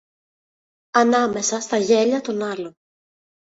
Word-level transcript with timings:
Ανάμεσα 0.93 1.61
στα 1.61 1.77
γέλια 1.77 2.21
των 2.21 2.41
άλλων 2.43 2.75